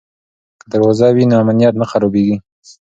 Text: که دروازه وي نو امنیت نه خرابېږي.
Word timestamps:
که 0.61 0.65
دروازه 0.71 1.07
وي 1.15 1.23
نو 1.29 1.35
امنیت 1.41 1.73
نه 1.81 1.85
خرابېږي. 1.91 2.35